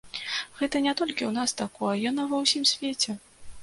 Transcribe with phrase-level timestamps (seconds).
[0.61, 3.21] Гэта не толькі ў нас такое, яно ва ўсім свеце.